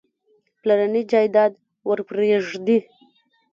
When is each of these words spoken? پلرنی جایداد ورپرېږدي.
پلرنی 0.61 1.01
جایداد 1.11 1.51
ورپرېږدي. 1.87 2.77